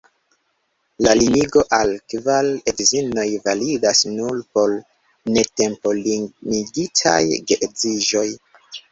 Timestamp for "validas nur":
3.47-4.39